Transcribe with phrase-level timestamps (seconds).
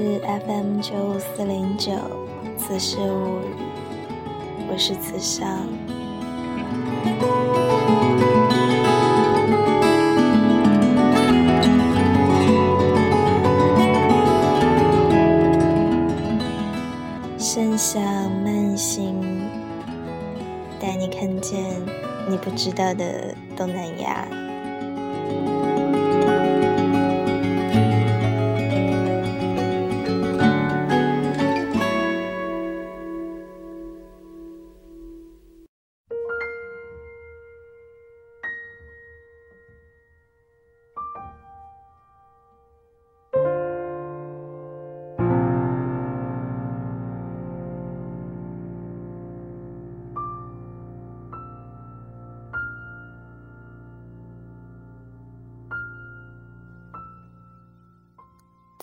[0.00, 1.92] 是 FM 九五四零九，
[2.56, 3.54] 此事无语，
[4.66, 5.46] 我是慈尚。
[17.36, 18.02] 深想
[18.42, 19.20] 慢行，
[20.80, 21.62] 带你看见
[22.26, 24.26] 你不知道的东南亚。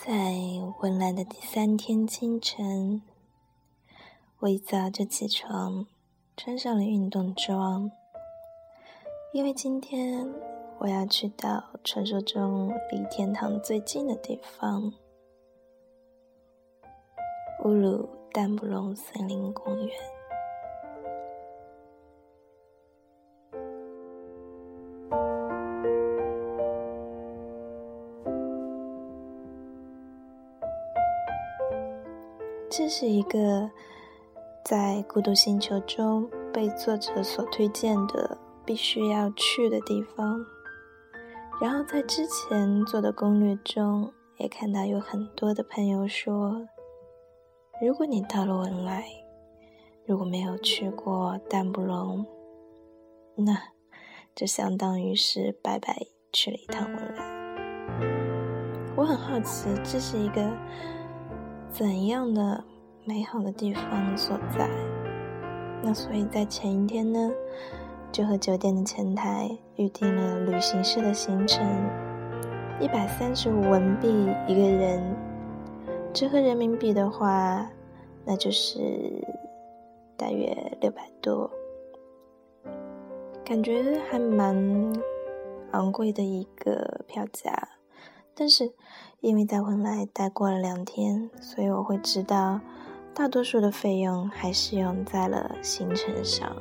[0.08, 0.14] 在
[0.80, 3.02] 文莱的第三天清晨，
[4.40, 5.86] 我一早就起床，
[6.38, 7.92] 穿上了运动装，
[9.34, 10.34] 因为今天
[10.80, 14.94] 我要去到传说中离天堂最近的地方——
[17.66, 20.17] 乌鲁丹布隆森林公园。
[32.88, 33.70] 这是一个
[34.64, 40.40] 在孤独星球中被作者所推荐的必须要去的地方。
[41.60, 46.66] 然后在之前做的攻略中，也看到有很多的朋友说，
[47.82, 49.04] 如果你到了文莱，
[50.06, 52.26] 如果没有去过淡布隆，
[53.36, 53.54] 那
[54.34, 58.95] 就相当于是白白去了一趟文莱。
[58.95, 60.50] 我很好奇，这是一个。
[61.70, 62.64] 怎样的
[63.08, 64.70] 美好的地方所在？
[65.82, 67.32] 那所以在前一天呢，
[68.12, 71.66] 就和酒店的前台预定了旅行社的行程，
[72.82, 74.10] 一百三十五文币
[74.46, 75.16] 一个人，
[76.14, 77.66] 折合人民币的话，
[78.26, 79.26] 那就是
[80.17, 81.50] 大约六百多，
[83.46, 84.54] 感觉还蛮
[85.72, 87.70] 昂贵的一个票价，
[88.36, 88.73] 但是。
[89.20, 92.60] 因为在文莱待过了两天，所以我会知道，
[93.17, 96.55] 大多数的费用还是用在了行程上。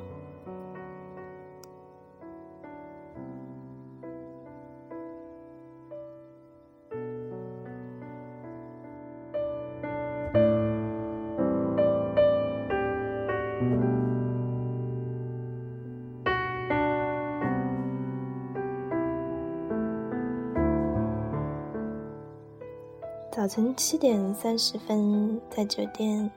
[23.30, 26.30] 早晨七点三十分，在酒店。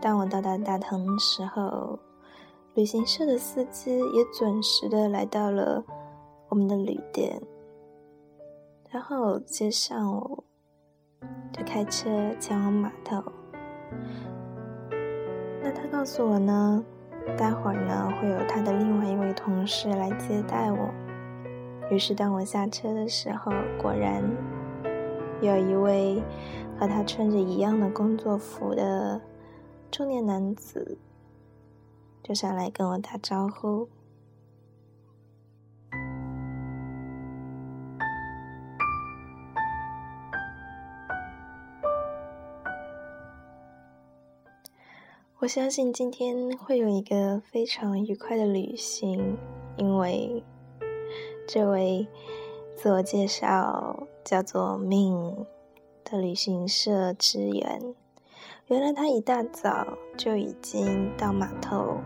[0.00, 1.98] 当我到达大堂的时候，
[2.74, 5.84] 旅行社的司机也准时的来到了
[6.48, 7.40] 我们的旅店，
[8.90, 10.44] 然后接上我，
[11.52, 13.22] 就开车前往码头。
[15.60, 16.84] 那他告诉我呢，
[17.36, 20.88] 待会儿呢会有他的另外一位同事来接待我。
[21.90, 23.50] 于是当我下车的时候，
[23.82, 24.22] 果然。
[25.40, 26.20] 有一位
[26.76, 29.20] 和他穿着一样的工作服的
[29.90, 30.98] 中年男子，
[32.22, 33.88] 就上来跟我打招呼。
[45.38, 49.36] 我相信今天会有一个非常愉快的旅行，
[49.76, 50.44] 因为
[51.46, 52.06] 这位。
[52.80, 55.46] 自我介绍叫做 Min
[56.04, 57.92] 的旅行社职员，
[58.66, 59.86] 原来他一大早
[60.16, 61.98] 就已经到码头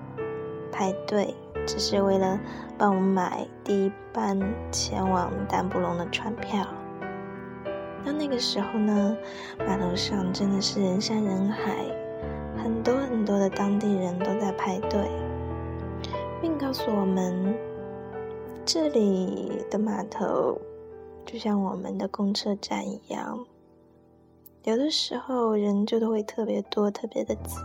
[0.71, 1.35] 排队，
[1.67, 2.39] 只是为了
[2.79, 4.39] 帮我买第一班
[4.71, 6.67] 前往丹布隆的船票。
[8.05, 9.17] 那那个时候呢，
[9.67, 11.85] 码头上真的是人山人海，
[12.62, 15.11] 很多很多的当地人都在排队，
[16.41, 17.55] 并告诉我们。
[18.65, 20.56] 这里的码头
[21.27, 23.45] 就像我们的公车站一样，
[24.64, 27.56] 有的时候人就都会特别多、特别的挤，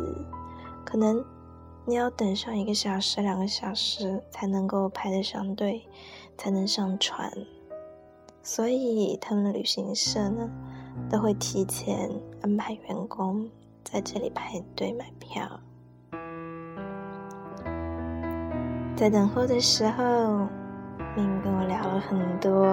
[0.83, 1.23] 可能
[1.85, 5.81] 你要等上一个小时、两个小时才能够排得上队，
[6.38, 7.31] 才能上船。
[8.41, 10.49] 所以他们的旅行社呢，
[11.09, 12.09] 都会提前
[12.41, 13.49] 安排员工
[13.83, 15.59] 在这里排队买票。
[18.95, 20.47] 在等候的时候。
[21.15, 22.67] 明明跟我聊了很多。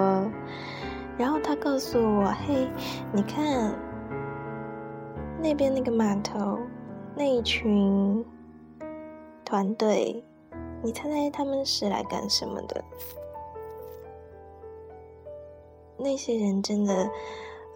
[1.17, 2.67] 然后他告诉我：“嘿，
[3.11, 3.73] 你看
[5.45, 6.57] 那边那个码头，
[7.15, 8.25] 那一群
[9.45, 10.23] 团队，
[10.81, 12.83] 你猜猜他们是来干什么的？
[15.99, 17.07] 那些人真的，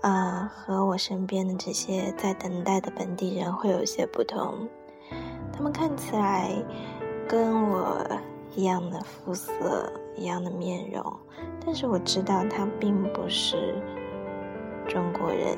[0.01, 4.67] 啊，和我身边的这些在等待的本地人会有些不同。
[5.53, 6.51] 他们看起来
[7.27, 8.03] 跟我。”
[8.55, 11.05] 一样的肤色，一样的面容，
[11.63, 13.75] 但是我知道他并不是
[14.87, 15.55] 中国人。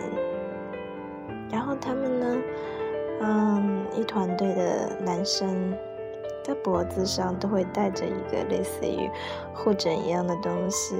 [1.51, 2.41] 然后他们呢，
[3.21, 5.77] 嗯，一团队的男生
[6.43, 9.09] 在脖子上都会带着一个类似于
[9.53, 10.95] 护枕一样的东西，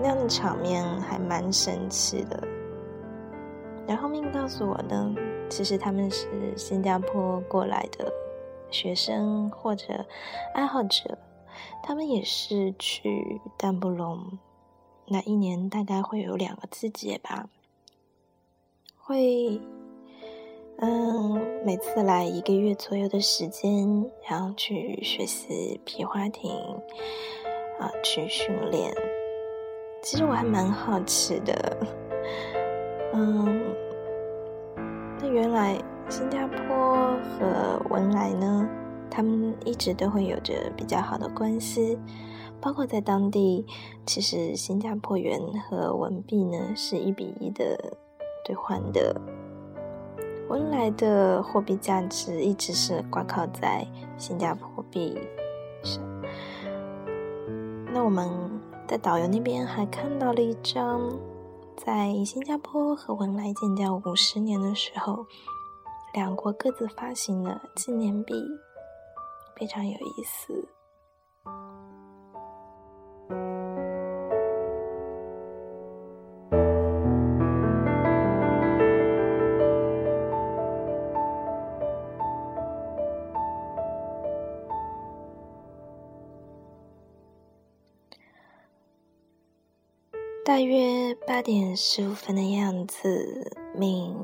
[0.00, 2.42] 那样的场面还蛮神奇的。
[3.86, 5.14] 然后命告诉我呢，
[5.50, 8.10] 其实他们是新加坡过来的。
[8.70, 10.04] 学生或者
[10.52, 11.16] 爱好者，
[11.80, 14.38] 他们也是去丹布隆，
[15.06, 17.48] 那一年大概会有两个季节吧，
[19.06, 19.60] 会，
[20.78, 26.50] 嗯，每次来一个月左右的时间，然后去学习皮划艇，
[27.78, 28.94] 啊，去训练。
[30.02, 31.76] 其实我还蛮好奇的，
[33.12, 33.62] 嗯，
[35.20, 35.78] 那原来。
[36.10, 38.68] 新加坡和文莱呢，
[39.10, 41.98] 他们一直都会有着比较好的关系，
[42.60, 43.64] 包括在当地，
[44.04, 47.96] 其实新加坡元和文币呢是一比一的
[48.44, 49.20] 兑换的。
[50.48, 53.86] 文莱的货币价值一直是挂靠在
[54.18, 55.18] 新加坡币
[55.82, 56.02] 上。
[57.92, 58.28] 那我们
[58.86, 61.10] 在导游那边还看到了一张，
[61.76, 65.26] 在新加坡和文莱建交五十年的时候。
[66.12, 68.34] 两国各自发行的纪念币，
[69.56, 70.68] 非常有意思。
[90.54, 94.14] 大约八点十五分的样子，命。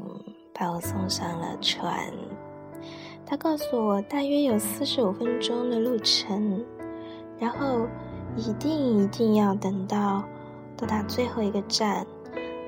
[0.55, 1.93] 把我送上了船，
[3.27, 6.65] 他告诉我大约有四十五分钟的路程，
[7.37, 7.85] 然后
[8.37, 10.23] 一定一定要等到
[10.77, 12.07] 到达最后一个站，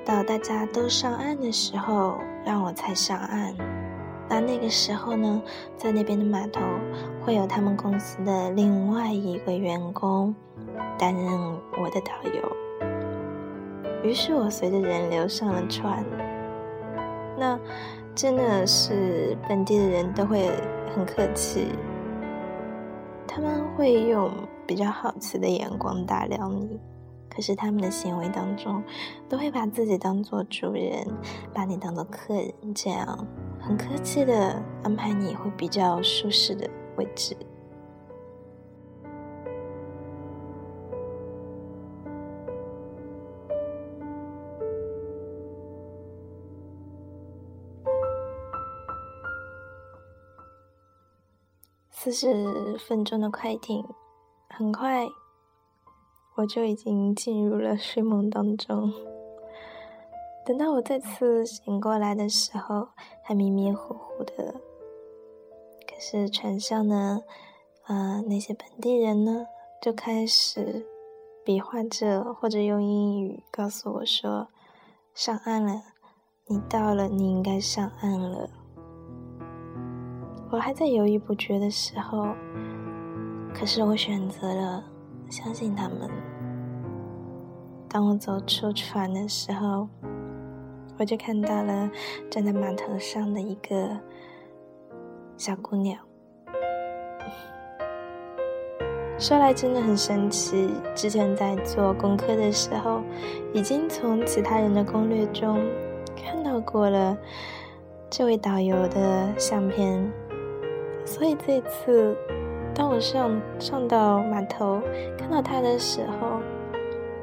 [0.03, 3.55] 到大家都上岸的时候，让我才上岸。
[4.27, 5.41] 那那个时候呢，
[5.77, 6.59] 在那边的码头
[7.23, 10.35] 会有他们公司的另外一个员工
[10.99, 11.31] 担任
[11.81, 12.62] 我的导游。
[14.03, 16.05] 于是我随着人流上了船。
[17.37, 17.59] 那
[18.13, 20.51] 真的是本地的人都会
[20.95, 21.67] 很客气，
[23.27, 24.31] 他们会用
[24.67, 26.79] 比较好奇的眼光打量你，
[27.27, 28.83] 可是他们的行为当中
[29.27, 31.07] 都会把自己当做主人，
[31.53, 33.25] 把你当做客人，这样
[33.59, 37.35] 很客气的安排你会比较舒适的位置。
[52.03, 53.81] 四十分钟的快艇，
[54.49, 55.07] 很快
[56.35, 58.91] 我就已经进入了睡梦当中。
[60.45, 62.89] 等到我再次醒过来的时候，
[63.23, 64.53] 还迷迷糊糊的。
[65.87, 67.21] 可是船上呢，
[67.85, 69.45] 啊，那些本地人呢，
[69.81, 70.85] 就开始
[71.45, 74.49] 比划着，或者用英语告诉我说
[75.15, 75.81] ：“上岸了，
[76.47, 78.49] 你到了，你应该上岸了。”
[80.53, 82.27] 我还在犹豫不决的时候，
[83.55, 84.83] 可是我选择了
[85.27, 86.07] 相信他们。
[87.89, 89.87] 当我走出船的时候，
[90.99, 91.89] 我就看到了
[92.29, 93.97] 站在码头上的一个
[95.37, 95.97] 小姑娘。
[99.17, 103.01] 说来真的很神奇，之前在做功课的时候，
[103.55, 105.59] 已经从其他人的攻略中
[106.15, 107.17] 看到过了
[108.07, 110.07] 这位导游的相片。
[111.13, 112.17] 所以这次，
[112.73, 114.81] 当我上上到码头
[115.15, 116.41] 看到他的时候，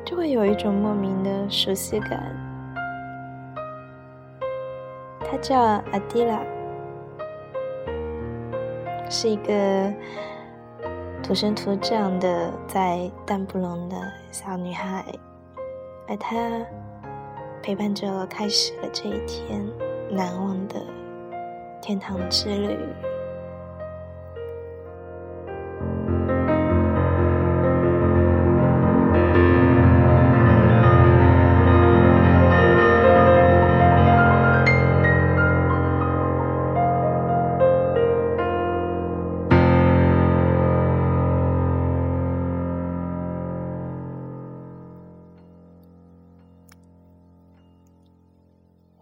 [0.04, 2.32] 就会有一种莫名的熟悉感。
[5.28, 6.40] 他叫阿迪拉，
[9.10, 9.92] 是一个
[11.20, 13.96] 土生土长的在丹布隆的
[14.30, 15.04] 小女孩，
[16.06, 16.36] 而她
[17.60, 19.68] 陪伴着我开始了这一天
[20.08, 20.76] 难忘的
[21.82, 22.78] 天堂之旅。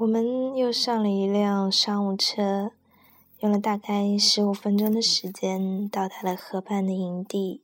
[0.08, 2.70] 我们又上了一辆商务车，
[3.40, 7.62] 用了大概十五分钟的时间到达了河畔的营地。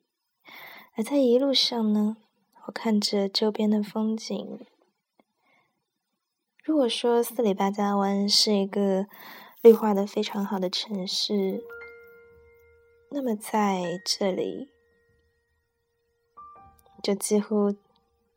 [0.95, 2.19] 而在一路上呢，
[2.67, 4.61] 我看着周边的风景。
[6.63, 9.07] 如果说斯里巴加湾是一个
[9.63, 11.65] 绿化的非常好的城市，
[13.11, 14.69] 那么在这里
[17.03, 17.75] 就几乎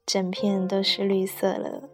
[0.06, 1.90] 整片都是绿色了。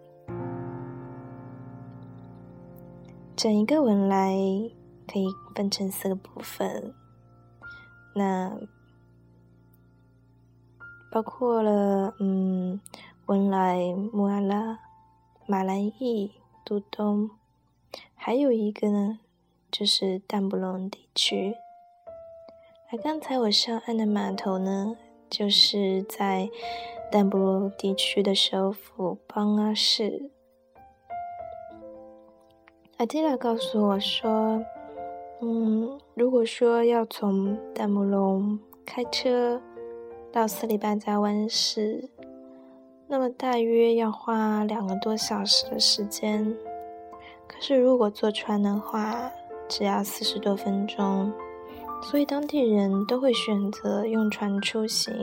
[3.35, 4.35] 整一个文莱
[5.11, 5.25] 可以
[5.55, 6.93] 分成四个部分，
[8.15, 8.55] 那
[11.11, 12.79] 包括了嗯，
[13.25, 14.79] 文莱、穆阿拉、
[15.47, 16.31] 马兰义、
[16.63, 17.31] 都东，
[18.15, 19.19] 还有一个呢，
[19.71, 21.55] 就是淡布隆地区。
[22.91, 24.95] 而刚才我上岸的码头呢，
[25.29, 26.49] 就是在
[27.11, 30.29] 淡布隆地区的首府邦阿市。
[32.97, 34.63] 阿蒂拉告诉我说
[35.41, 39.59] ：“嗯，如果说要从淡布隆开车
[40.31, 42.07] 到斯里巴加湾市，
[43.07, 46.55] 那么大约要花两个多小时的时间。
[47.47, 49.31] 可是如果坐船的话，
[49.67, 51.33] 只要四十多分钟。
[52.03, 55.13] 所以当地人都会选择用船出行。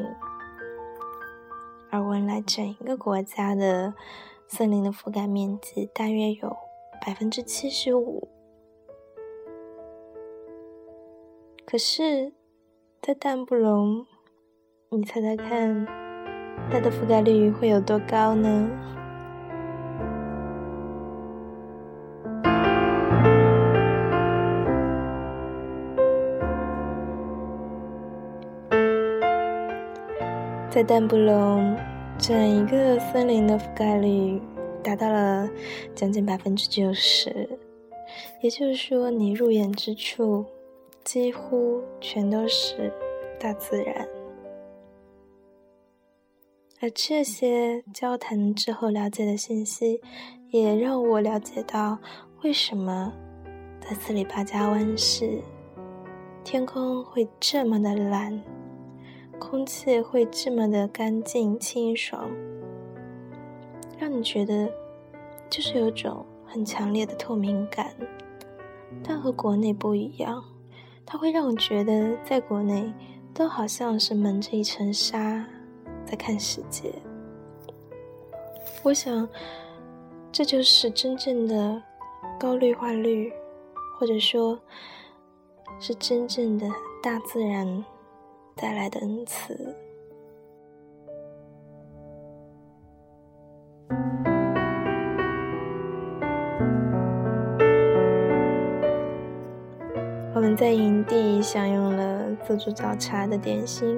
[1.91, 3.95] 而文莱整一个国家的
[4.49, 6.57] 森林的覆盖面积大约有。”
[7.07, 8.28] 百分之七十五，
[11.64, 12.33] 可是，
[13.00, 14.07] 在淡布隆，
[14.90, 15.87] 你猜猜看，
[16.71, 18.71] 它的覆盖率会有多高呢？
[30.69, 31.76] 在淡布隆，
[32.19, 34.40] 整一个森林的覆盖率。
[34.83, 35.49] 达到了
[35.95, 37.49] 将近百分之九十，
[38.41, 40.45] 也就是说，你入眼之处
[41.05, 42.93] 几乎全都是
[43.39, 44.09] 大自然。
[46.81, 50.01] 而这些交谈之后了解的信息，
[50.51, 51.99] 也让我了解到
[52.43, 53.13] 为什么
[53.81, 55.39] 在斯里巴加湾市，
[56.43, 58.43] 天空会这么的蓝，
[59.39, 62.31] 空气会这么的干净清爽。
[64.00, 64.66] 让你觉得
[65.50, 67.95] 就是有种很强烈的透明感，
[69.04, 70.42] 但和国内不一样，
[71.04, 72.90] 它会让我觉得在国内
[73.35, 75.45] 都好像是蒙着一层纱
[76.07, 76.90] 在看世界。
[78.83, 79.28] 我想，
[80.33, 81.83] 这就是真正的
[82.38, 83.30] 高绿化率，
[83.99, 84.59] 或者说，
[85.78, 86.66] 是真正的
[87.02, 87.85] 大自然
[88.54, 89.70] 带来的恩赐。
[100.50, 103.97] 们在营地享用了自助早茶的点心，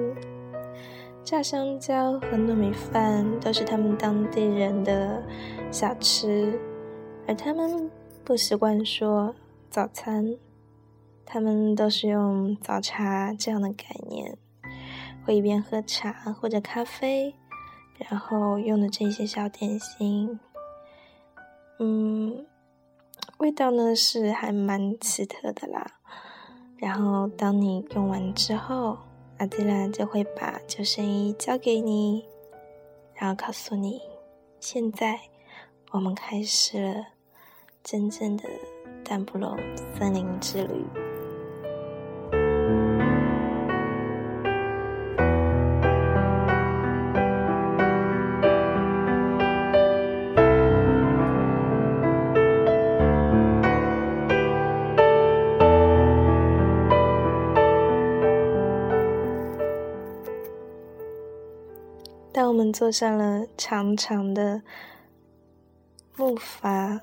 [1.23, 5.23] 炸香蕉和糯米饭都是他们当地人的
[5.71, 6.59] 小吃，
[7.27, 7.89] 而他们
[8.23, 9.33] 不习惯说
[9.71, 10.37] 早餐，
[11.25, 14.37] 他们都是用早茶这样的概念，
[15.25, 17.33] 会一边喝茶或者咖啡，
[17.97, 20.39] 然后用的这些小点心，
[21.79, 22.45] 嗯，
[23.39, 25.87] 味道呢是还蛮奇特的啦。
[26.83, 28.97] 然后，当你用完之后，
[29.37, 32.25] 阿迪拉就会把救生衣交给你，
[33.15, 34.01] 然后告诉你，
[34.59, 35.17] 现在
[35.91, 37.07] 我们开始了
[37.81, 38.43] 真正的
[39.01, 39.57] 淡布隆
[39.97, 41.12] 森林之旅。
[62.73, 64.61] 坐上了长长的
[66.17, 66.99] 木筏，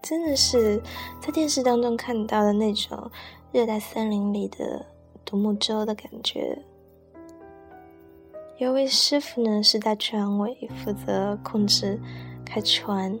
[0.00, 0.80] 真的是
[1.20, 3.10] 在电视当中看到的那种
[3.52, 4.86] 热带森林里的
[5.24, 6.56] 独木舟的感觉。
[8.58, 12.00] 有位师傅呢是在船尾负责控制
[12.46, 13.18] 开船，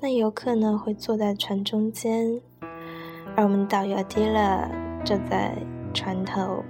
[0.00, 2.40] 那游客呢会坐在船中间，
[3.36, 4.66] 而我们导游迪拉
[5.04, 5.54] 就在
[5.92, 6.64] 船头。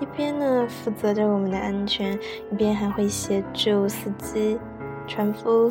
[0.00, 2.12] 一边呢负责着我们的安全，
[2.52, 4.58] 一边还会协助司机、
[5.06, 5.70] 船夫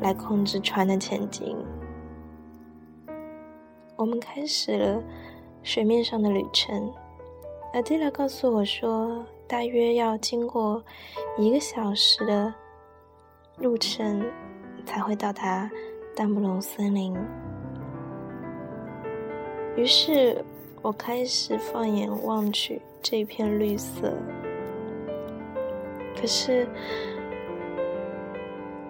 [0.00, 1.56] 来控制船的前进。
[3.96, 5.02] 我们开始了
[5.62, 6.92] 水面上的旅程。
[7.72, 10.82] 阿迪拉告诉我说，大约要经过
[11.38, 12.52] 一个小时的
[13.58, 14.22] 路程
[14.84, 15.70] 才会到达
[16.14, 17.16] 丹布隆森林。
[19.76, 20.44] 于是
[20.82, 24.12] 我开始放眼望去这片绿色。
[26.20, 26.66] 可是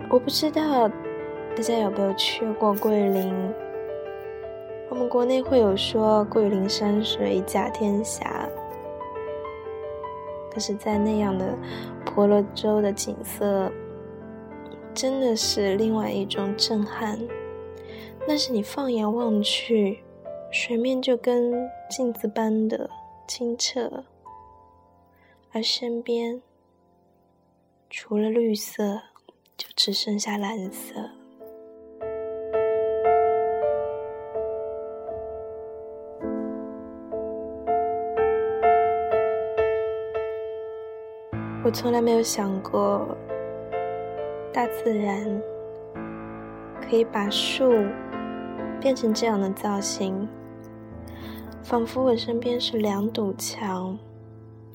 [0.08, 3.34] 我不知道大家有没有去过桂林。
[4.88, 8.48] 我们国内会有说“桂林山水甲天下”，
[10.50, 11.54] 可是，在那样的
[12.06, 13.70] 婆罗洲的景色，
[14.94, 17.18] 真的是另外一种震撼。
[18.26, 19.98] 那是你放眼望去，
[20.50, 21.52] 水面就跟
[21.90, 22.88] 镜子般的
[23.26, 24.04] 清澈，
[25.52, 26.40] 而身边
[27.90, 29.00] 除了绿色，
[29.56, 30.94] 就只剩下蓝色。
[41.64, 43.16] 我从来没有想过，
[44.52, 45.42] 大自然
[46.80, 47.72] 可以把树
[48.80, 50.28] 变成这样的造型，
[51.68, 53.98] 仿佛我身边是两堵墙，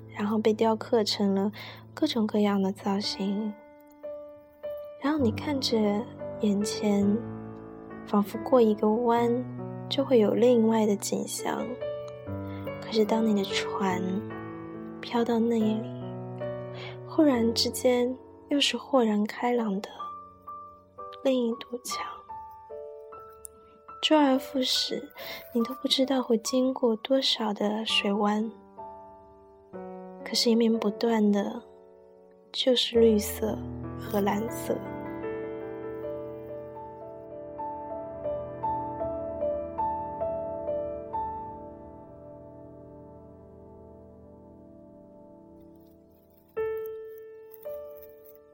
[0.10, 1.50] 然后被雕刻成了
[1.94, 3.54] 各种各样的造型。
[5.02, 5.78] 然后你看着
[6.42, 7.18] 眼前，
[8.06, 9.32] 仿佛过一个弯
[9.88, 11.66] 就会有另外的景象。
[12.82, 14.04] 可是当你的船
[15.00, 15.82] 飘到那里，
[17.08, 18.14] 忽然之间，
[18.50, 19.88] 又是豁然开朗的
[21.24, 22.06] 另一堵墙。
[24.02, 25.10] 周而复始，
[25.54, 28.52] 你都不知道会经过多少的水湾，
[30.26, 31.62] 可是，一面不断的，
[32.52, 33.56] 就是绿色
[34.00, 34.76] 和蓝色。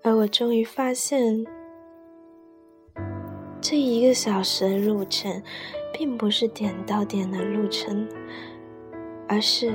[0.03, 1.45] 而我终于发现，
[3.69, 5.43] 这一个小时的路程，
[5.91, 8.07] 并不是点到点的路程，
[9.27, 9.73] 而是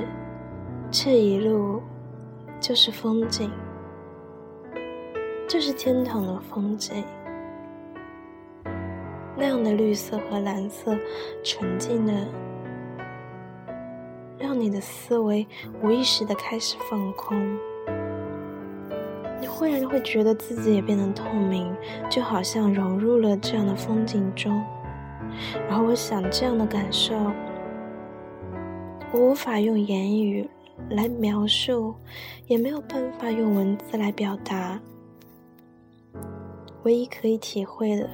[0.89, 1.79] 这一路
[2.59, 3.51] 就是风景，
[5.47, 7.03] 就是天堂的风景。
[9.37, 10.97] 那样的绿色和蓝色，
[11.43, 12.27] 纯净的，
[14.39, 15.47] 让你的思维
[15.83, 17.37] 无意识的开始放空。
[19.63, 21.73] 忽然会觉得自己也变得透明，
[22.09, 24.61] 就好像融入了这样的风景中。
[25.69, 27.15] 然后我想，这样的感受，
[29.13, 30.49] 我无法用言语
[30.89, 31.95] 来描述，
[32.45, 34.77] 也没有办法用文字来表达。
[36.83, 38.09] 唯一可以体会的，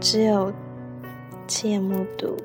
[0.00, 0.52] 只有
[1.46, 2.36] 亲眼目睹。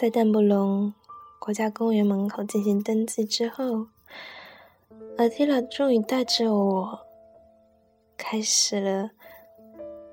[0.00, 0.94] 在丹布隆
[1.38, 3.88] 国家公园门口进行登记之后，
[5.18, 7.00] 阿提拉终于带着我
[8.16, 9.10] 开始了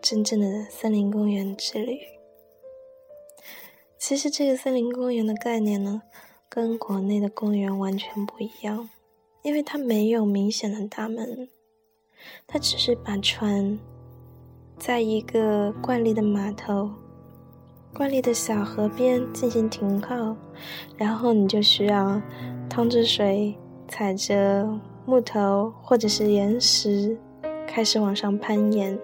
[0.01, 2.01] 真正的森林公园之旅。
[3.97, 6.01] 其实，这个森林公园的概念呢，
[6.49, 8.89] 跟国内的公园完全不一样，
[9.41, 11.47] 因为它没有明显的大门，
[12.45, 13.79] 它只是把船
[14.77, 16.91] 在一个惯例的码头。
[17.97, 20.35] 惯例的小河边进行停靠，
[20.97, 22.21] 然后你就需要
[22.69, 23.55] 趟着水，
[23.87, 24.69] 踩着
[25.03, 27.17] 木头或者是岩石，
[27.65, 28.95] 开始往上攀岩。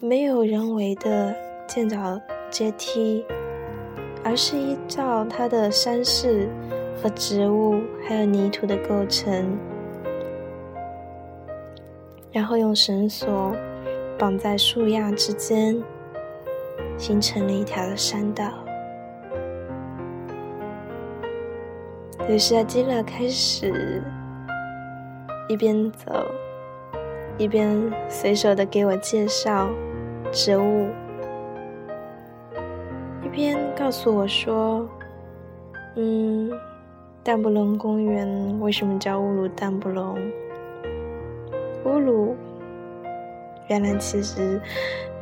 [0.00, 1.34] 没有人为的
[1.66, 2.16] 建造
[2.48, 3.24] 阶梯，
[4.22, 6.48] 而是依照它的山势
[7.02, 9.58] 和植物还有泥土的构成，
[12.30, 13.52] 然后用绳索
[14.16, 15.82] 绑在树桠之间。
[16.98, 18.50] 形成了一条山道。
[22.28, 24.02] 于是阿基拉开始
[25.48, 26.24] 一边走，
[27.38, 27.78] 一边
[28.08, 29.68] 随手的给我介绍
[30.32, 30.88] 植物，
[33.22, 34.88] 一边告诉我说
[35.94, 36.50] ：“嗯，
[37.22, 40.18] 淡布隆公园为什么叫乌鲁淡布隆？
[41.84, 42.34] 乌鲁，
[43.68, 44.60] 原来其实……”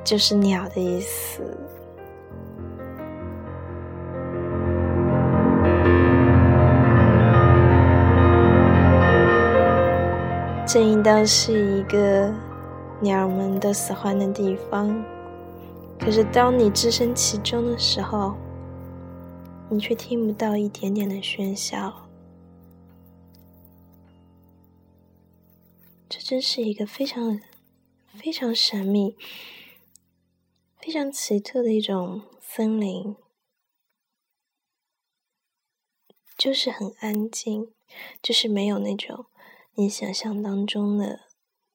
[0.04, 1.42] 就是鸟的意思。
[10.74, 12.34] 这应当是一个
[13.00, 14.92] 鸟们都喜欢的地方，
[16.00, 18.34] 可是当你置身其中的时候，
[19.70, 21.94] 你却听不到一点点的喧嚣。
[26.08, 27.40] 这真是一个非常。
[28.08, 29.16] 非常神秘、
[30.80, 33.16] 非常奇特的一种森林，
[36.36, 37.72] 就是很安静，
[38.20, 39.26] 就是没有那种
[39.76, 41.22] 你想象当中的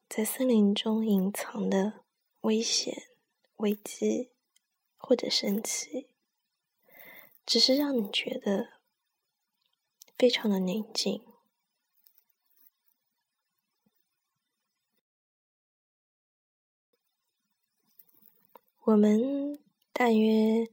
[0.08, 2.06] 在森林中隐藏的
[2.42, 3.10] 危险、
[3.58, 4.32] 危机
[4.96, 6.08] 或者神奇，
[7.46, 8.70] 只是让你觉得
[10.18, 11.22] 非常的宁静。
[18.86, 19.60] 我们
[19.92, 20.70] 大约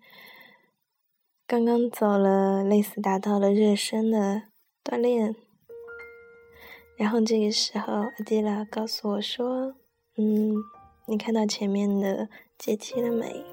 [1.45, 4.45] 刚刚走了，类似达到了热身的
[4.85, 5.35] 锻炼，
[6.97, 9.75] 然后这个时候，阿迪拉告诉我说
[10.17, 10.55] ：“嗯，
[11.07, 13.45] 你看到前面的阶梯了没？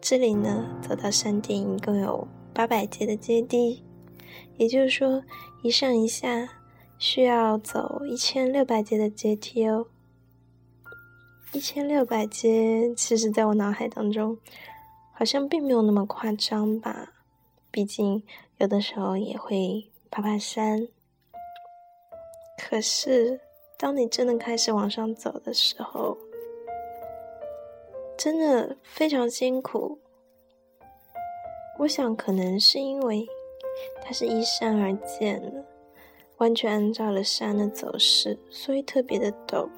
[0.00, 3.82] 这里呢，走到山顶一共有八百阶的阶梯，
[4.58, 5.22] 也就是说，
[5.62, 6.48] 一上一下
[6.98, 9.86] 需要走一千六百阶的阶梯哦。”
[11.54, 14.36] 一千六百阶，其实在我脑海当中，
[15.12, 17.12] 好像并没有那么夸张吧。
[17.70, 18.22] 毕竟
[18.58, 20.88] 有的时候也会爬爬山。
[22.72, 23.38] 可是，
[23.76, 26.16] 当你真的开始往上走的时候，
[28.16, 29.98] 真的非常辛苦。
[31.80, 33.28] 我想，可能是因为
[34.02, 35.62] 它是依山而建的，
[36.38, 39.68] 完全按照了山的走势，所以特别的陡。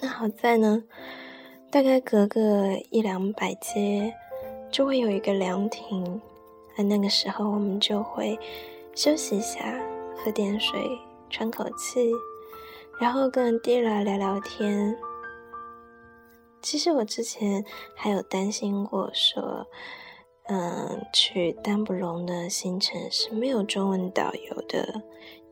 [0.00, 0.82] 那好在呢，
[1.70, 4.12] 大概隔个一两百阶，
[4.68, 6.20] 就会有一个凉亭，
[6.76, 8.36] 而那个时候我们就会
[8.96, 9.80] 休息一下，
[10.16, 10.98] 喝点水，
[11.28, 12.10] 喘口气，
[13.00, 14.96] 然后跟迪拉聊聊天。
[16.62, 19.66] 其实我之前还有担心过，说，
[20.48, 25.02] 嗯，去丹布隆的行程是没有中文导游的，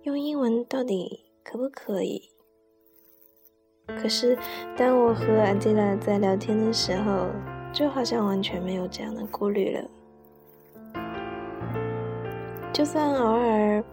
[0.02, 2.30] 用英文到底可不可以？
[3.86, 4.36] 可是，
[4.76, 7.28] 当我和安吉拉在聊天的时候，
[7.72, 9.84] 就好像完全没有这样的顾虑了。
[12.72, 13.84] 就算偶尔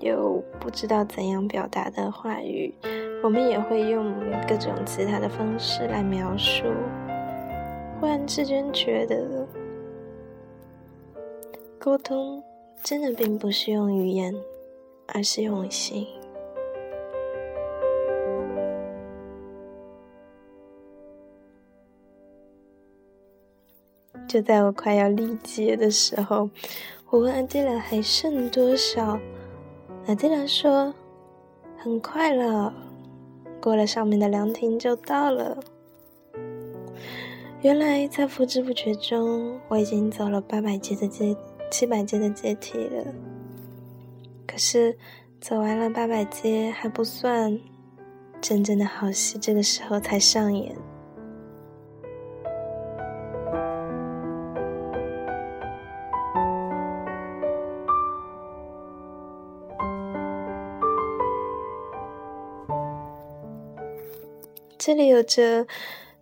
[0.00, 2.74] 有不知道怎样表达的话语，
[3.22, 4.14] 我们也会用
[4.48, 6.64] 各种其他的方式来描述。
[7.98, 9.46] 忽然之间觉得，
[11.78, 12.42] 沟通
[12.82, 14.34] 真的并不是用语言，
[15.06, 16.06] 而是用心。
[24.28, 26.50] 就在我快要力竭的时候，
[27.08, 29.18] 我问安迪拉还剩多少？
[30.06, 30.94] 安迪拉说
[31.76, 32.72] ：“很快了，
[33.60, 35.58] 过了上面的凉亭就到了。”
[37.60, 41.36] 原来在不知不觉中，我已经走了八百阶的阶、
[41.72, 43.04] 七百阶的阶梯了。
[44.46, 44.96] 可是
[45.40, 47.58] 走完了八百阶还不算，
[48.40, 50.76] 真正的好戏这个时候才上演。
[64.86, 65.66] 这里有着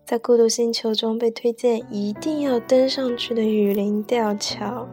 [0.07, 4.89] 在孤独星球中被推荐一定要登上去的雨林吊桥。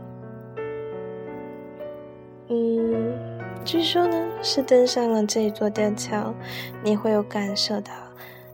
[2.50, 3.18] 嗯，
[3.64, 6.36] 据说呢是登上了这座吊桥，
[6.84, 7.94] 你会有感受到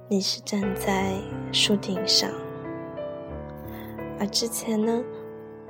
[0.07, 1.15] 你是站在
[1.51, 2.29] 树顶上。
[4.19, 5.03] 而之前呢，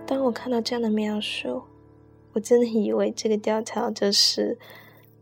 [0.05, 1.63] 当我看到这样的描述，
[2.33, 4.59] 我真的以为这个吊桥就是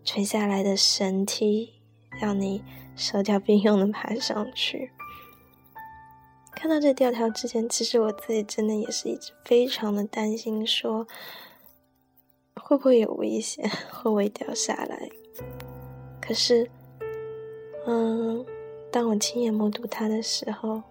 [0.04, 1.74] 垂下来的神梯，
[2.20, 2.64] 让你。
[2.96, 4.92] 手脚并用的爬上去。
[6.52, 11.06] 看到这吊桥之前，其实我自己真的也是一直非常的担心，说
[12.56, 15.10] 会不会有危险，会不会掉下来。
[16.22, 16.72] 可是，
[17.86, 18.44] 嗯，
[18.90, 20.82] 当我亲眼目睹它的时候，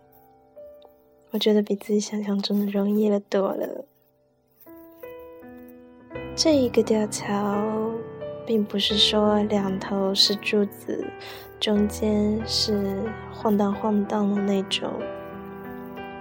[1.30, 3.86] 我觉得比自己想象中的容易了多了。
[6.36, 7.93] 这一个吊桥。
[8.46, 11.04] 并不是说两头是柱子，
[11.58, 13.02] 中间是
[13.32, 14.90] 晃荡晃荡的那种，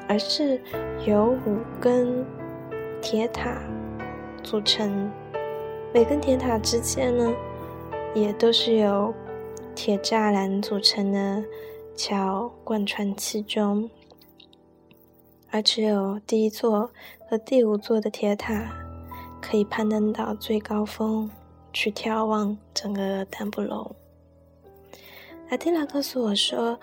[0.07, 0.62] 而是
[1.05, 2.25] 由五根
[3.01, 3.62] 铁塔
[4.41, 5.12] 组成，
[5.93, 7.33] 每根铁塔之间呢，
[8.15, 9.13] 也都是由
[9.75, 11.43] 铁栅栏组成的
[11.95, 13.89] 桥贯穿其中，
[15.51, 16.89] 而只有第一座
[17.29, 18.71] 和第五座的铁塔
[19.41, 21.29] 可以攀登到最高峰。
[21.73, 23.95] 去眺望整个丹布隆。
[25.49, 26.79] 阿蒂拉告诉我说，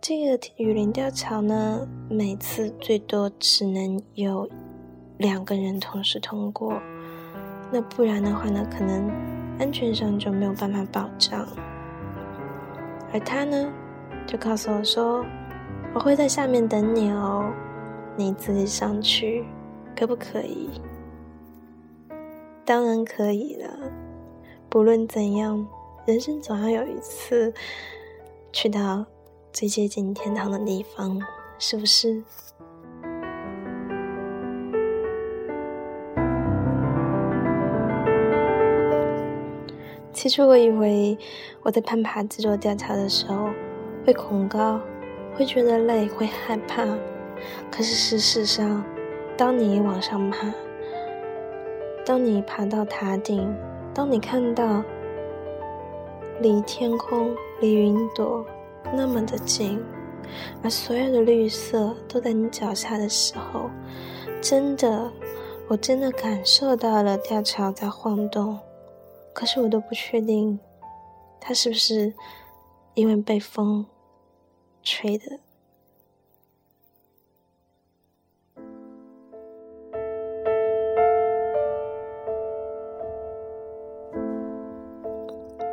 [0.00, 4.48] 这个雨林吊桥呢，每次最多只能有
[5.18, 6.80] 两个人同时通过，
[7.70, 9.08] 那不然的话呢，可能
[9.58, 11.46] 安全上就没有办法保障。
[13.12, 13.72] 而他呢，
[14.26, 15.24] 就告诉我说
[15.94, 17.52] ：“我会在下面等你哦，
[18.16, 19.44] 你自己上去，
[19.94, 20.70] 可不可以？”
[22.64, 23.68] 当然可以了。
[24.68, 25.66] 不论怎样，
[26.06, 27.52] 人生总要有一次
[28.52, 29.04] 去到
[29.52, 31.20] 最接近天堂的地方，
[31.58, 32.22] 是不是？
[40.12, 41.18] 起初我以为
[41.62, 43.48] 我在攀爬这座吊桥的时候
[44.06, 44.80] 会恐高，
[45.34, 46.84] 会觉得累，会害怕。
[47.72, 48.84] 可是事实上，
[49.36, 50.46] 当你往上爬，
[52.04, 53.54] 当你爬到塔顶，
[53.94, 54.82] 当你看到
[56.40, 58.44] 离天空、离云朵
[58.92, 59.80] 那么的近，
[60.62, 63.70] 而所有的绿色都在你脚下的时候，
[64.40, 65.12] 真的，
[65.68, 68.58] 我真的感受到了吊桥在晃动。
[69.32, 70.58] 可是我都不确定，
[71.40, 72.12] 它是不是
[72.94, 73.86] 因为被风
[74.82, 75.38] 吹的。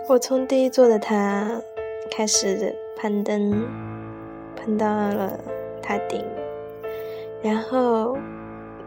[0.09, 1.61] 我从第一座的塔
[2.09, 3.63] 开始攀登，
[4.55, 5.39] 攀到了
[5.83, 6.25] 塔顶，
[7.43, 8.17] 然后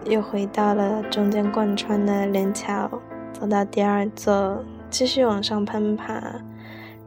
[0.05, 2.91] 又回到了中间贯穿的连桥。
[3.33, 6.43] 走到第二座，继续往上攀爬，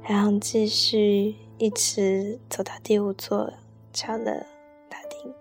[0.02, 3.52] 然后继续一直走到第五座
[3.92, 4.46] 桥的
[4.90, 5.34] 塔顶。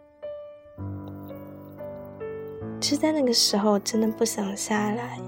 [2.81, 5.21] 其实，在那个时候，真的不想下来。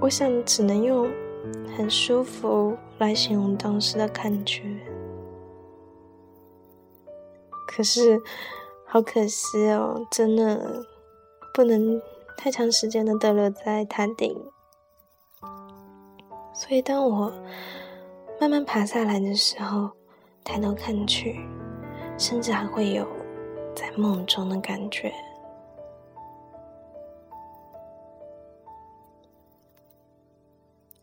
[0.00, 1.10] 我想，只能用
[1.76, 4.62] 很舒服来形容当时的感觉。
[7.66, 8.20] 可是，
[8.86, 10.84] 好可惜哦，真的
[11.54, 12.00] 不能。
[12.40, 14.32] 太长时间的逗留在塔顶，
[16.54, 17.32] 所以当我
[18.40, 19.90] 慢慢爬下来的时候，
[20.44, 21.40] 抬头看去，
[22.16, 23.04] 甚至还会有
[23.74, 25.12] 在梦中的感觉。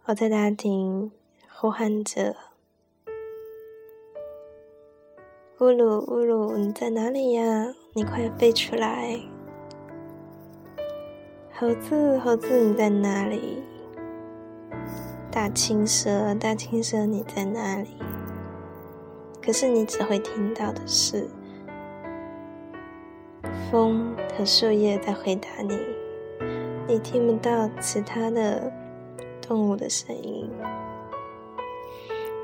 [0.07, 1.11] 我在塔顶
[1.51, 2.35] 呼喊着
[5.57, 7.73] ：“乌鲁乌鲁，你在哪里呀？
[7.93, 9.19] 你快飞出来！”
[11.57, 13.63] 猴子，猴子，你在哪里？
[15.31, 17.97] 大青蛇，大青蛇，你在哪里？
[19.43, 21.27] 可是你只会听到的是
[23.71, 25.79] 风和树叶在回答你，
[26.87, 28.71] 你听不到其他的
[29.47, 30.49] 动物的声音。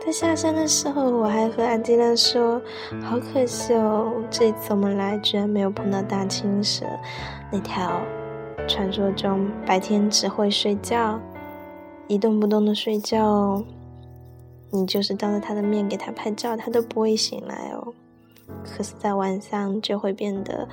[0.03, 2.61] 在下山的时候，我还和安吉拉说
[3.03, 6.85] ：“好可惜哦，这次我们来居然没有碰到大青蛇，
[7.51, 8.01] 那条。”
[8.67, 11.19] 传说中，白天只会睡觉，
[12.07, 13.65] 一动不动的睡觉哦。
[14.71, 17.93] 你就是当着他的面给他拍照，他都不会醒来哦。
[18.63, 20.67] 可是，在晚上就会变得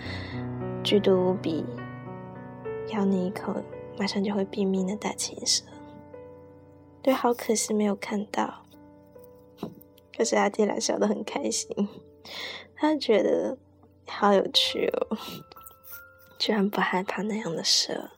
[0.85, 1.65] 剧毒无比，
[2.93, 3.55] 咬你一口，
[3.99, 5.65] 马上就会毙命的大青蛇。
[7.03, 8.65] 对，好可惜没有看到。
[10.17, 11.89] 可是阿迪拉笑得很开心，
[12.75, 13.57] 他觉得
[14.07, 15.17] 好有趣哦。
[16.39, 18.11] 居然不害怕那样的蛇，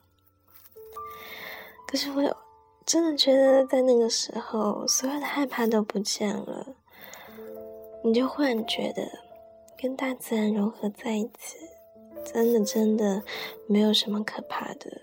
[1.87, 2.37] 可是我
[2.85, 6.67] 真的觉得在那个时候，所有的害怕都不见了，
[8.03, 9.01] 你就忽然觉得
[9.75, 11.57] 跟大自然融合在一起，
[12.31, 13.23] 真的真的
[13.65, 15.01] 没有什么可怕的。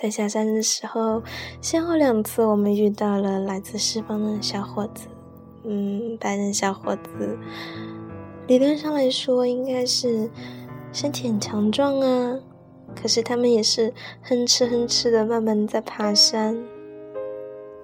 [0.00, 1.22] 在下山的时候，
[1.60, 5.08] 先后两次我们遇到了来自四方的小伙子，
[5.64, 7.38] 嗯，白人小伙子。
[8.46, 10.30] 理论上来说，应该是
[10.90, 12.40] 身体很强壮啊，
[12.96, 16.56] 可是他们也是哼哧哼哧的慢慢在爬山。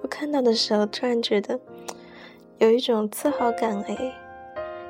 [0.01, 1.59] 我看到的时候，突然觉得
[2.57, 3.95] 有一种自豪感哎，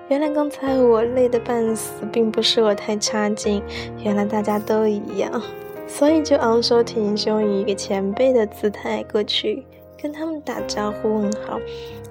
[0.08, 3.62] 原来刚才我累得半死，并不是我太差劲，
[4.02, 5.42] 原来大家都一样。
[5.88, 9.66] 所以就昂首挺胸，以一个前辈的姿态过去，
[10.02, 11.60] 跟他们打招呼问好，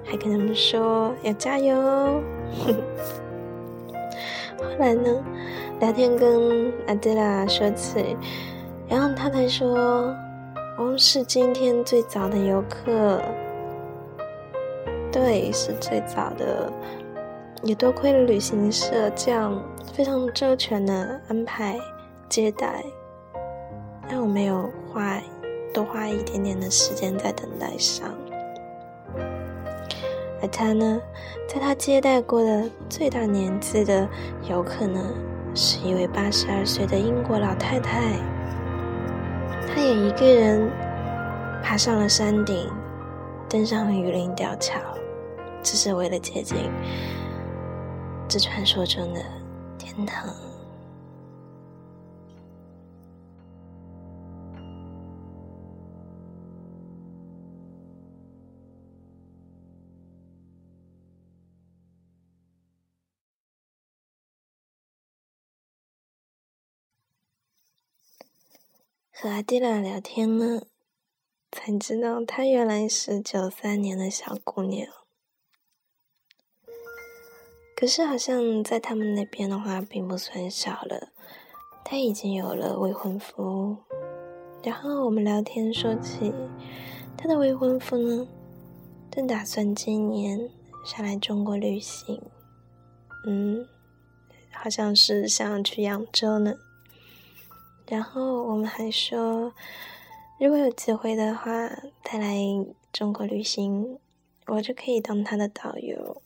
[0.03, 1.75] 还跟他们说要加油。
[4.57, 5.23] 后来呢，
[5.79, 8.17] 聊天跟阿德拉说起，
[8.89, 10.13] 然后他才说，
[10.77, 13.21] 我们是今天最早的游客，
[15.11, 16.71] 对，是最早的，
[17.63, 19.63] 也多亏了旅行社这样
[19.93, 21.79] 非常周全的安排
[22.27, 22.83] 接待。
[24.09, 25.19] 但我没有花
[25.73, 28.13] 多花一点点的时间在等待上，
[30.41, 30.99] 而他呢，
[31.47, 34.07] 在他接待过的最大年纪的
[34.49, 34.99] 游客呢，
[35.53, 38.13] 是一位八十二岁的英国老太太，
[39.67, 40.71] 她也一个人
[41.61, 42.71] 爬上了山顶，
[43.49, 44.79] 登上了雨林吊桥，
[45.61, 46.57] 只是为了接近
[48.27, 49.21] 这传说中的
[49.77, 50.33] 天堂。
[69.19, 70.61] 和阿蒂拉聊天呢，
[71.51, 74.87] 才知道她原来是九三年的小姑娘。
[77.75, 81.11] 可是好像在他们那边的话，并不算小了。
[81.83, 83.77] 她已经有了未婚夫。
[84.63, 86.31] 然后我们聊天说起，
[87.17, 88.27] 她的未婚夫呢，
[89.09, 90.47] 正打算今年
[90.85, 92.21] 下来中国旅行。
[93.25, 93.67] 嗯，
[94.51, 96.53] 好像是想要去扬州呢。
[97.89, 99.53] 然后我们还说，
[100.39, 101.69] 如果有机会的话，
[102.03, 102.35] 他来
[102.91, 103.97] 中国旅行，
[104.47, 106.21] 我就可以当他的导游。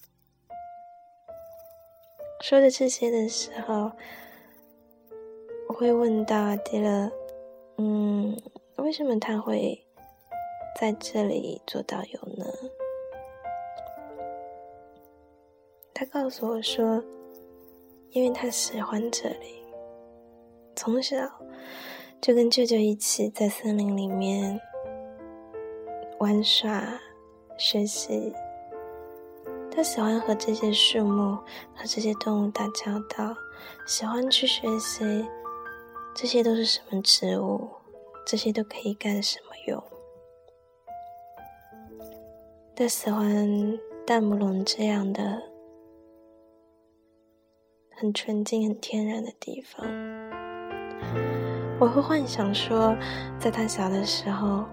[2.42, 3.92] 说着这些的时候，
[5.70, 7.12] 我会问到阿迪勒，
[7.78, 8.36] 嗯，
[8.78, 9.86] 为什么他会
[10.80, 12.46] 在这里做导游呢？
[15.94, 17.04] 他告诉我说，
[18.10, 19.61] 因为他喜欢这里。
[20.76, 21.18] 从小
[22.20, 24.60] 就跟舅舅一起在森林里面
[26.20, 27.00] 玩耍、
[27.58, 28.34] 学习。
[29.74, 31.36] 他喜欢和这些树木、
[31.74, 33.36] 和这些动物打交道，
[33.88, 35.26] 喜欢去学习
[36.14, 37.70] 这些都是什么植物，
[38.26, 39.82] 这些都可以干什么用。
[42.76, 45.42] 他喜欢大木龙这样的
[47.92, 49.86] 很纯净、很天然的地方。
[51.82, 52.96] 我会幻想说，
[53.40, 54.66] 在他小的时候，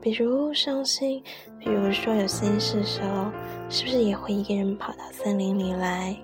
[0.00, 1.22] 比如伤心，
[1.56, 3.30] 比如说有心事的时候，
[3.68, 6.16] 是不是也会一个人跑到森林里来，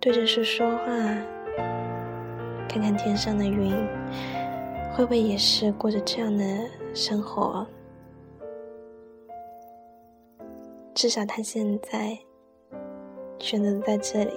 [0.00, 0.86] 对着树说话，
[2.68, 3.72] 看看天上的云，
[4.92, 6.44] 会不会也是过着这样的
[6.92, 7.64] 生活？
[10.96, 12.18] 至少他现在
[13.38, 14.32] 选择在这里，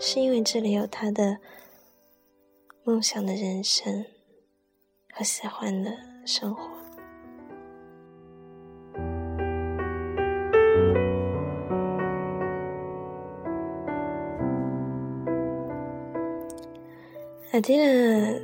[0.00, 1.38] 是因为这里有他的。
[2.90, 4.04] 梦想的人生
[5.12, 5.92] 和喜欢的
[6.26, 6.64] 生活。
[17.52, 18.42] 阿蒂勒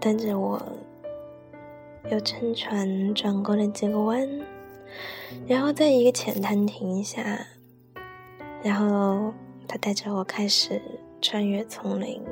[0.00, 0.58] 带着我，
[2.10, 4.26] 又乘船转过了几个弯，
[5.46, 7.46] 然后在一个浅滩停下，
[8.62, 9.30] 然后
[9.68, 10.80] 他带着我开始
[11.20, 12.22] 穿越丛林。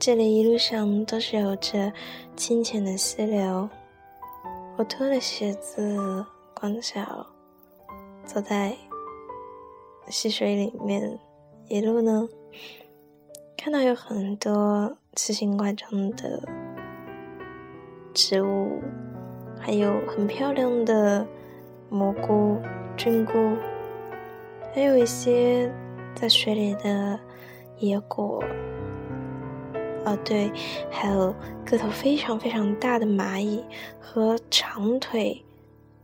[0.00, 1.92] 这里一路上都是有着
[2.36, 3.68] 清浅的溪流，
[4.76, 7.26] 我脱了鞋子，光脚
[8.24, 8.76] 走在
[10.08, 11.18] 溪水里面，
[11.66, 12.28] 一路呢
[13.56, 16.48] 看到有很多奇形怪状的
[18.14, 18.80] 植物，
[19.58, 21.26] 还有很漂亮的
[21.90, 22.56] 蘑菇、
[22.96, 23.32] 菌菇，
[24.72, 25.68] 还有一些
[26.14, 27.18] 在水里的
[27.78, 28.40] 野果。
[30.04, 30.50] 哦，对，
[30.90, 31.34] 还有
[31.66, 33.62] 个头非常非常大的蚂蚁
[34.00, 35.44] 和长腿、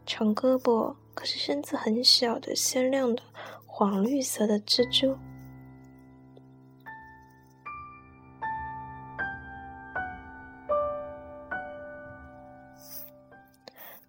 [0.04, 3.22] 长胳膊，可是身子很小的鲜亮的
[3.64, 5.16] 黄绿色的蜘蛛。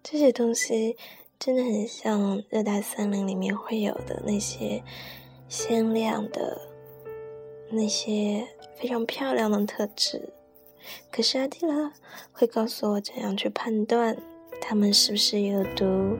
[0.02, 0.96] 这些东西
[1.38, 4.82] 真的很像热带森林里面会有的那些
[5.48, 6.60] 鲜亮的
[7.70, 8.46] 那些。
[8.78, 10.28] 非常漂亮的特质，
[11.10, 11.90] 可是阿蒂拉
[12.30, 14.14] 会告诉我怎样去判断
[14.60, 16.18] 它们是不是有毒。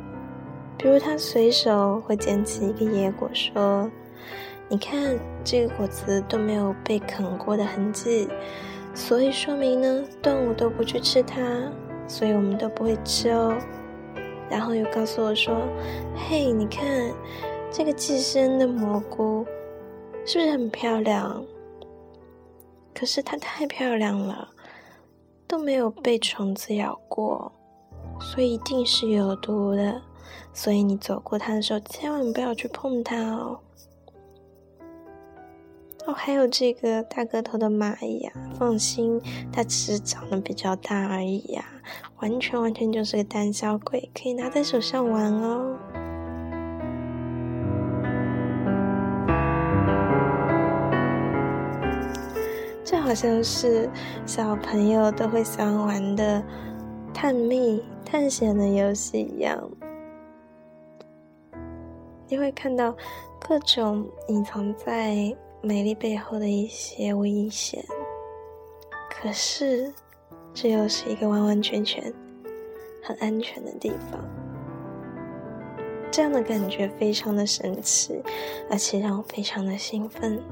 [0.79, 3.91] 比如，他随手会捡起一个野果，说
[4.71, 8.27] ：“你看，这个果子都没有被啃过的痕迹，
[8.95, 11.71] 所以说明呢，动物都不去吃它，
[12.09, 13.55] 所以我们都不会吃哦。”
[14.49, 15.55] 然后又告诉我说
[16.17, 17.13] ：“嘿，你看
[17.71, 19.45] 这个寄生的蘑菇，
[20.27, 21.43] 是不是很漂亮？”
[22.93, 24.49] 可是它太漂亮了，
[25.47, 27.53] 都没有被虫子咬过，
[28.21, 30.03] 所以一定是有毒的。
[30.53, 33.61] 所以你走过它的时候，千万不要去碰它哦。
[36.07, 39.21] 哦，还有这个大个头的蚂蚁啊，放心，
[39.53, 41.65] 它只是长得比较大而已呀，
[42.21, 45.77] 完全完全就是个胆小鬼，可以拿在手上玩哦。
[53.07, 53.89] 好像是
[54.27, 56.43] 小朋友都会喜欢玩的
[57.15, 59.71] 探秘、探险的游戏一样。
[62.27, 62.93] 你会看到
[63.39, 65.15] 各种隐藏在
[65.63, 67.81] 美丽背后的一些危险，
[69.09, 69.95] 可是
[70.53, 72.13] 这又是一个完完全全
[73.05, 74.21] 很安全的地方。
[76.11, 78.21] 这样的感觉非常的神奇，
[78.69, 80.43] 而且让我非常的兴奋。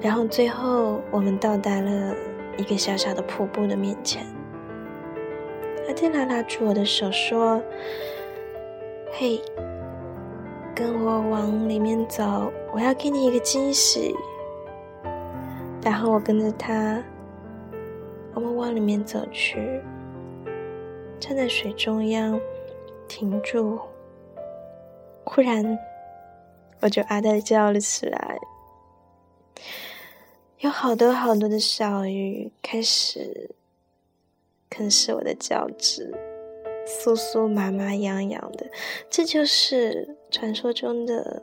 [0.00, 2.14] 然后最后，我们到达了
[2.56, 4.24] 一个小小的瀑布的面前。
[5.88, 7.62] 阿蒂拉拉住我的手说
[9.12, 9.40] ：“嘿。”
[10.76, 14.12] 跟我往里面走，我要给你一个惊喜。
[15.84, 17.00] 然后我跟着他，
[18.34, 19.80] 我们往里面走去，
[21.20, 22.40] 站在水中央，
[23.06, 23.78] 停住。
[25.22, 25.78] 忽然，
[26.80, 28.36] 我就啊的叫了起来，
[30.58, 33.50] 有好多好多的小鱼开始
[34.70, 36.14] 啃食我的脚趾。
[36.86, 38.66] 酥酥麻麻痒痒的，
[39.08, 41.42] 这就是传说中的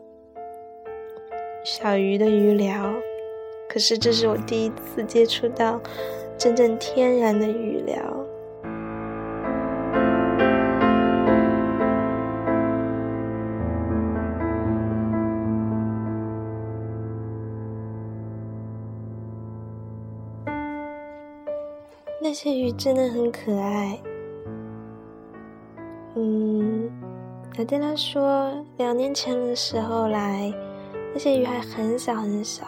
[1.63, 2.93] 小鱼的鱼疗。
[3.67, 5.81] 可是这是我第一次接触到
[6.37, 8.20] 真正天然的鱼疗。
[22.31, 24.01] 那些鱼真的很可爱。
[26.15, 26.89] 嗯，
[27.57, 30.49] 阿黛拉说，两年前的时候来，
[31.11, 32.65] 那些鱼还很小很小。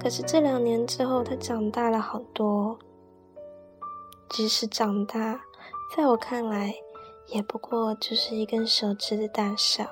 [0.00, 2.78] 可是这两年之后，它长大了好多。
[4.28, 5.40] 即使长大，
[5.96, 6.72] 在我看来，
[7.26, 9.84] 也不过就是一根手指的大小，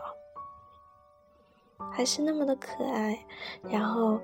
[1.91, 3.27] 还是那么的可爱。
[3.69, 4.21] 然后，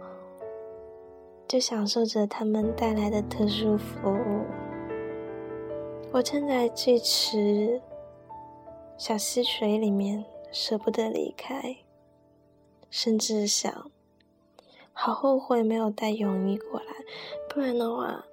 [1.55, 4.45] 就享受着他们带来的特殊服务。
[6.11, 7.81] 我正在锯齿。
[8.97, 11.77] 小溪水里面舍不得离开，
[12.91, 13.89] 甚至想，
[14.93, 16.87] 好后悔没有带泳衣过来，
[17.49, 18.25] 不然的话，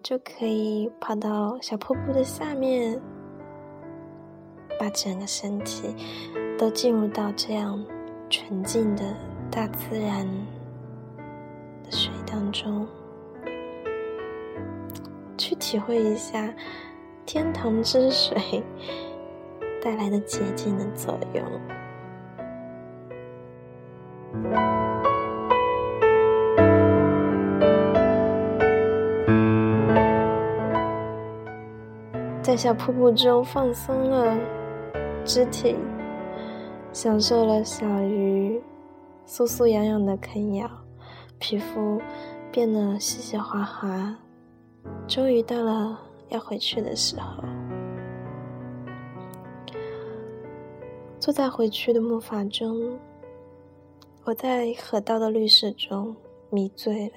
[0.00, 3.00] 就可以跑到小瀑布的下面，
[4.78, 5.92] 把整个身体
[6.56, 7.84] 都进入到这样
[8.28, 9.16] 纯净的
[9.50, 10.28] 大自然
[12.30, 12.86] 当中，
[15.36, 16.54] 去体会一下
[17.26, 18.62] 天堂之水。
[19.82, 21.42] 带来的洁净的作用，
[32.42, 34.36] 在小瀑布中放松了
[35.24, 35.76] 肢体，
[36.92, 38.60] 享受了小鱼
[39.26, 40.70] 酥酥痒痒的啃咬，
[41.40, 42.00] 皮肤
[42.52, 44.14] 变得细细滑滑，
[45.08, 47.42] 终于到了要回去的时候。
[51.18, 52.98] 坐在回去的木筏中，
[54.24, 56.14] 我在河道的绿色中
[56.50, 57.14] 迷醉了。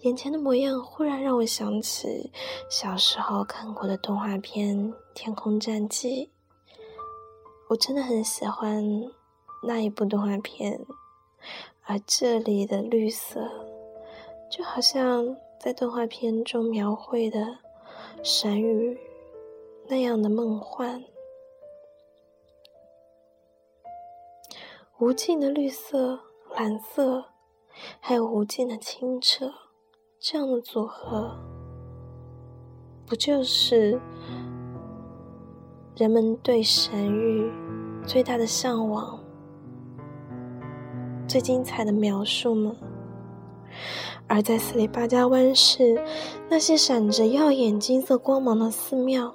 [0.00, 2.32] 眼前的模样忽然让我想起
[2.70, 4.76] 小时候看过的动画片
[5.14, 6.26] 《天空战记》，
[7.68, 8.82] 我真的很喜欢
[9.62, 10.80] 那一部动画片。
[11.88, 13.48] 而这里的绿色，
[14.50, 17.58] 就好像在动画片中描绘的
[18.22, 18.98] 神域
[19.88, 21.04] 那样的梦幻。
[24.98, 26.18] 无尽的绿色、
[26.56, 27.24] 蓝色，
[28.00, 29.52] 还有无尽的清澈，
[30.18, 31.38] 这样的组合，
[33.06, 34.00] 不就是
[35.94, 37.52] 人们对神域
[38.04, 39.22] 最大的向往、
[41.26, 42.72] 最精彩的描述吗？
[44.28, 46.00] 而在斯里巴加湾市，
[46.48, 49.32] 那些闪着耀眼金色光芒的寺庙，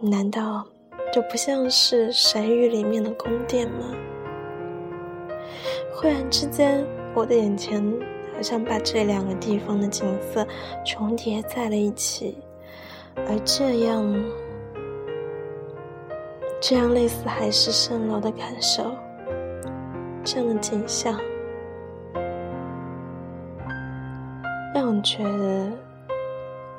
[0.00, 0.64] 难道
[1.12, 3.94] 就不像是神域里面的宫殿吗？
[5.94, 7.82] 忽然之间，我的眼前
[8.34, 10.46] 好像把这两个地方的景色
[10.84, 12.38] 重叠在了一起，
[13.14, 14.24] 而这样，
[16.60, 18.84] 这样类似海市蜃楼的感受，
[20.30, 21.18] 这样的景象，
[24.74, 25.72] 让我觉得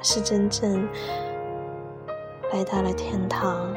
[0.03, 0.87] 是真正
[2.53, 3.73] 来到了天堂。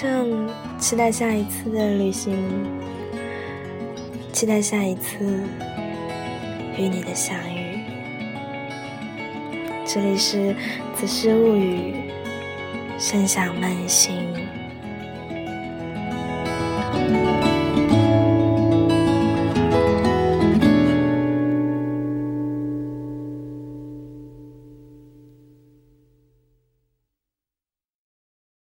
[0.00, 0.48] 此生
[0.78, 2.34] 期待下一次的旅行，
[4.32, 5.44] 期待下一次
[6.74, 7.80] 与你的相遇。
[9.84, 10.38] 这里是
[10.94, 11.94] 《子时物语》，
[12.98, 14.19] 声响慢行。